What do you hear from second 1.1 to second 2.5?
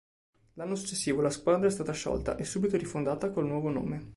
la squadra è stata sciolta e